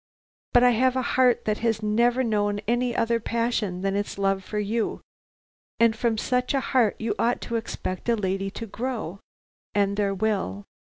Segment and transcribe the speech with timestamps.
[0.53, 4.43] But I have a heart that has never known any other passion than its love
[4.43, 5.01] for you,
[5.79, 9.19] and from such a heart you ought to expect a lady to grow,
[9.75, 10.65] and there will.